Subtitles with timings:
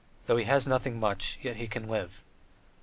[0.25, 2.23] Though he has nothing much, yet he can live.